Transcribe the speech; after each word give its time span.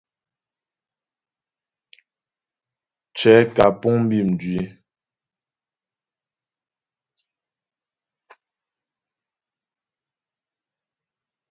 Cɛ̌ 3.17 3.35
kǎ 3.55 3.65
puŋ 3.81 3.95
bí 4.09 4.17
mjwǐ. 4.29 4.59